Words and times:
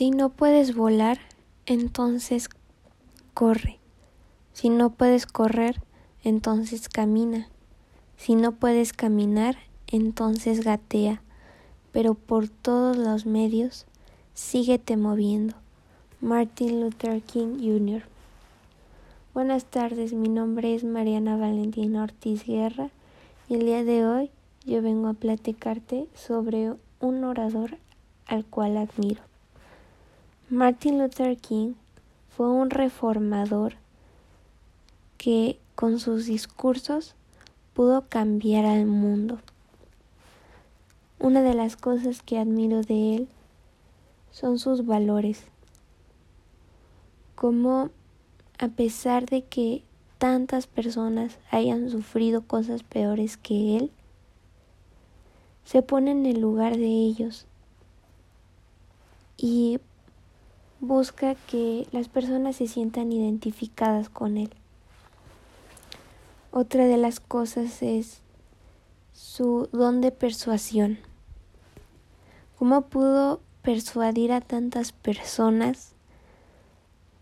Si 0.00 0.10
no 0.10 0.30
puedes 0.30 0.74
volar, 0.74 1.18
entonces 1.66 2.48
corre. 3.34 3.80
Si 4.54 4.70
no 4.70 4.88
puedes 4.88 5.26
correr, 5.26 5.82
entonces 6.24 6.88
camina. 6.88 7.48
Si 8.16 8.34
no 8.34 8.52
puedes 8.52 8.94
caminar, 8.94 9.58
entonces 9.88 10.64
gatea. 10.64 11.20
Pero 11.92 12.14
por 12.14 12.48
todos 12.48 12.96
los 12.96 13.26
medios, 13.26 13.84
síguete 14.32 14.96
moviendo. 14.96 15.54
Martin 16.22 16.80
Luther 16.80 17.20
King 17.20 17.58
Jr. 17.58 18.02
Buenas 19.34 19.66
tardes, 19.66 20.14
mi 20.14 20.30
nombre 20.30 20.74
es 20.74 20.82
Mariana 20.82 21.36
Valentina 21.36 22.04
Ortiz 22.04 22.46
Guerra 22.46 22.88
y 23.50 23.56
el 23.56 23.66
día 23.66 23.84
de 23.84 24.06
hoy 24.06 24.30
yo 24.64 24.80
vengo 24.80 25.08
a 25.08 25.12
platicarte 25.12 26.06
sobre 26.14 26.72
un 27.00 27.22
orador 27.22 27.76
al 28.26 28.46
cual 28.46 28.78
admiro. 28.78 29.29
Martin 30.52 30.98
Luther 30.98 31.36
King 31.36 31.74
fue 32.36 32.50
un 32.50 32.70
reformador 32.70 33.74
que 35.16 35.60
con 35.76 36.00
sus 36.00 36.26
discursos 36.26 37.14
pudo 37.72 38.08
cambiar 38.08 38.64
al 38.64 38.84
mundo. 38.84 39.38
Una 41.20 41.40
de 41.42 41.54
las 41.54 41.76
cosas 41.76 42.20
que 42.22 42.36
admiro 42.36 42.82
de 42.82 43.14
él 43.14 43.28
son 44.32 44.58
sus 44.58 44.84
valores. 44.84 45.44
Como 47.36 47.90
a 48.58 48.66
pesar 48.66 49.26
de 49.26 49.42
que 49.42 49.84
tantas 50.18 50.66
personas 50.66 51.38
hayan 51.52 51.90
sufrido 51.90 52.42
cosas 52.42 52.82
peores 52.82 53.36
que 53.36 53.76
él, 53.76 53.92
se 55.64 55.80
pone 55.82 56.10
en 56.10 56.26
el 56.26 56.40
lugar 56.40 56.76
de 56.76 56.88
ellos 56.88 57.46
y 59.36 59.78
busca 60.80 61.34
que 61.34 61.86
las 61.92 62.08
personas 62.08 62.56
se 62.56 62.66
sientan 62.66 63.12
identificadas 63.12 64.08
con 64.08 64.38
él. 64.38 64.50
Otra 66.50 66.86
de 66.86 66.96
las 66.96 67.20
cosas 67.20 67.82
es 67.82 68.22
su 69.12 69.68
don 69.72 70.00
de 70.00 70.10
persuasión. 70.10 70.98
¿Cómo 72.58 72.82
pudo 72.82 73.40
persuadir 73.62 74.32
a 74.32 74.40
tantas 74.40 74.92
personas 74.92 75.92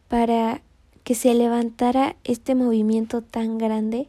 para 0.07 0.63
que 1.05 1.15
se 1.15 1.35
levantara 1.35 2.17
este 2.25 2.55
movimiento 2.55 3.23
tan 3.23 3.59
grande 3.59 4.09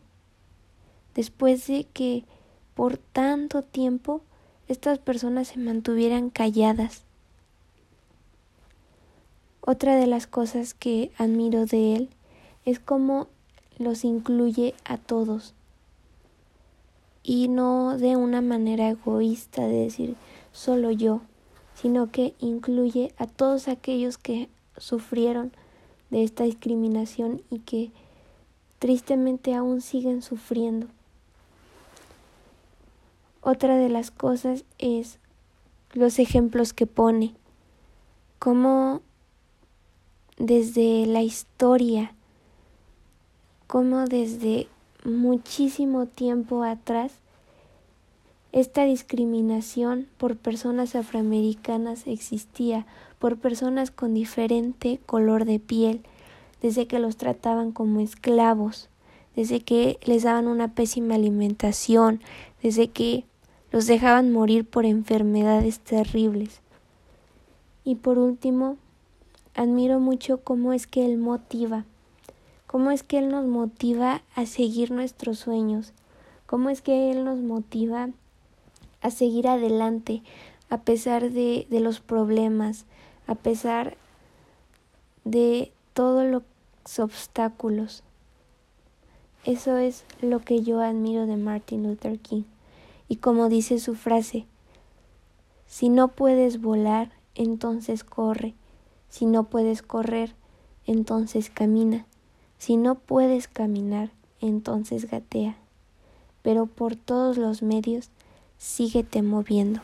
después 1.15 1.65
de 1.67 1.85
que 1.85 2.23
por 2.75 2.97
tanto 2.97 3.63
tiempo 3.63 4.21
estas 4.67 4.99
personas 4.99 5.49
se 5.49 5.59
mantuvieran 5.59 6.29
calladas 6.29 7.08
otra 9.71 9.95
de 9.95 10.07
las 10.07 10.25
cosas 10.25 10.73
que 10.73 11.11
admiro 11.19 11.67
de 11.67 11.95
él 11.95 12.09
es 12.65 12.79
cómo 12.79 13.27
los 13.77 14.03
incluye 14.03 14.73
a 14.83 14.97
todos 14.97 15.53
y 17.21 17.49
no 17.49 17.95
de 17.95 18.15
una 18.15 18.41
manera 18.41 18.89
egoísta 18.89 19.67
de 19.67 19.83
decir 19.83 20.15
solo 20.53 20.89
yo, 20.89 21.21
sino 21.75 22.09
que 22.09 22.33
incluye 22.39 23.13
a 23.19 23.27
todos 23.27 23.67
aquellos 23.67 24.17
que 24.17 24.49
sufrieron 24.77 25.51
de 26.09 26.23
esta 26.23 26.45
discriminación 26.45 27.43
y 27.51 27.59
que 27.59 27.91
tristemente 28.79 29.53
aún 29.53 29.81
siguen 29.81 30.23
sufriendo. 30.23 30.87
Otra 33.41 33.75
de 33.77 33.89
las 33.89 34.09
cosas 34.09 34.65
es 34.79 35.19
los 35.93 36.17
ejemplos 36.17 36.73
que 36.73 36.87
pone, 36.87 37.35
cómo 38.39 39.03
desde 40.39 41.05
la 41.05 41.21
historia, 41.21 42.13
como 43.67 44.05
desde 44.05 44.67
muchísimo 45.03 46.05
tiempo 46.07 46.63
atrás, 46.63 47.11
esta 48.51 48.85
discriminación 48.85 50.07
por 50.17 50.37
personas 50.37 50.95
afroamericanas 50.95 52.07
existía, 52.07 52.87
por 53.19 53.37
personas 53.37 53.91
con 53.91 54.13
diferente 54.13 54.99
color 55.05 55.45
de 55.45 55.59
piel, 55.59 56.01
desde 56.61 56.87
que 56.87 56.99
los 56.99 57.17
trataban 57.17 57.71
como 57.71 57.99
esclavos, 57.99 58.89
desde 59.35 59.59
que 59.59 59.99
les 60.03 60.23
daban 60.23 60.47
una 60.47 60.73
pésima 60.73 61.15
alimentación, 61.15 62.21
desde 62.63 62.87
que 62.87 63.25
los 63.71 63.87
dejaban 63.87 64.31
morir 64.31 64.65
por 64.65 64.85
enfermedades 64.85 65.79
terribles. 65.79 66.61
Y 67.83 67.95
por 67.95 68.17
último, 68.17 68.77
admiro 69.59 69.99
mucho 69.99 70.37
cómo 70.37 70.71
es 70.71 70.87
que 70.87 71.05
Él 71.05 71.17
motiva, 71.17 71.83
cómo 72.65 72.91
es 72.91 73.03
que 73.03 73.17
Él 73.17 73.29
nos 73.29 73.45
motiva 73.45 74.21
a 74.33 74.45
seguir 74.45 74.89
nuestros 74.91 75.39
sueños, 75.39 75.91
cómo 76.45 76.69
es 76.69 76.81
que 76.81 77.11
Él 77.11 77.25
nos 77.25 77.39
motiva 77.39 78.09
a 79.01 79.11
seguir 79.11 79.49
adelante 79.49 80.23
a 80.69 80.77
pesar 80.77 81.31
de, 81.31 81.67
de 81.69 81.79
los 81.81 81.99
problemas, 81.99 82.85
a 83.27 83.35
pesar 83.35 83.97
de 85.25 85.73
todos 85.93 86.25
los 86.25 86.43
obstáculos. 86.99 88.01
Eso 89.43 89.75
es 89.75 90.05
lo 90.21 90.39
que 90.39 90.63
yo 90.63 90.79
admiro 90.79 91.25
de 91.25 91.35
Martin 91.35 91.83
Luther 91.83 92.17
King. 92.19 92.43
Y 93.09 93.17
como 93.17 93.49
dice 93.49 93.79
su 93.79 93.95
frase, 93.95 94.45
si 95.67 95.89
no 95.89 96.07
puedes 96.07 96.61
volar, 96.61 97.11
entonces 97.35 98.05
corre. 98.05 98.53
Si 99.09 99.25
no 99.25 99.45
puedes 99.45 99.81
correr, 99.81 100.35
entonces 100.85 101.49
camina. 101.49 102.05
Si 102.57 102.77
no 102.77 102.95
puedes 102.95 103.47
caminar, 103.47 104.11
entonces 104.41 105.09
gatea. 105.09 105.57
Pero 106.41 106.65
por 106.65 106.95
todos 106.95 107.37
los 107.37 107.61
medios, 107.61 108.09
síguete 108.57 109.21
moviendo. 109.21 109.81